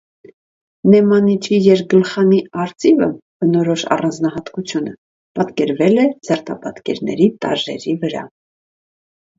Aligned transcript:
Նեմանիչի 0.93 1.59
երկգլխանի 1.65 2.39
արծիվը 2.63 3.09
(բնորոշ 3.45 3.85
առանձնահատկությունը) 3.97 4.97
պատկերվել 5.41 6.05
է 6.07 6.11
զարդապատկերների 6.31 7.33
տարրերի 7.47 7.97
վրա։ 8.07 8.29